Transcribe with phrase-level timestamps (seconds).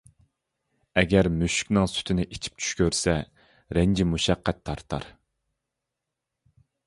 [1.01, 3.15] ئەگەر مۈشۈكنىڭ سۈتىنى ئىچىپ چۈش كۆرسە،
[3.79, 5.05] رەنجى-مۇشەققەت تارتار.